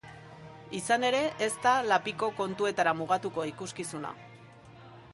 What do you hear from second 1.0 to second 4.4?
ere, ez da lapiko kontuetara mugatuko ikuskizuna.